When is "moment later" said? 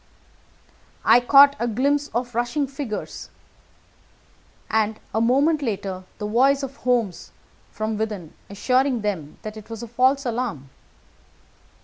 5.21-6.05